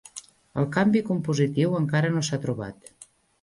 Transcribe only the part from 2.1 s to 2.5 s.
no s'ha